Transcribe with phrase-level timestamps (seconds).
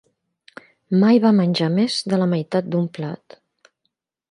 [1.03, 3.39] Mai va menjar més de la meitat d'un plat